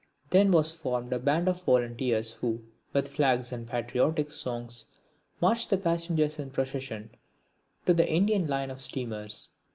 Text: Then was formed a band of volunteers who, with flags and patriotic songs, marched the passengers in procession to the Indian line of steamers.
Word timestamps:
Then 0.31 0.49
was 0.49 0.71
formed 0.71 1.13
a 1.13 1.19
band 1.19 1.47
of 1.47 1.61
volunteers 1.61 2.31
who, 2.31 2.63
with 2.91 3.07
flags 3.07 3.51
and 3.51 3.67
patriotic 3.67 4.31
songs, 4.31 4.87
marched 5.39 5.69
the 5.69 5.77
passengers 5.77 6.39
in 6.39 6.49
procession 6.49 7.11
to 7.85 7.93
the 7.93 8.09
Indian 8.11 8.47
line 8.47 8.71
of 8.71 8.81
steamers. 8.81 9.51